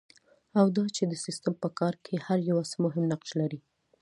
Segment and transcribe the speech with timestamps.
[0.59, 3.59] او دا چې د سیسټم په کار کې هر یو څه مهم نقش لري.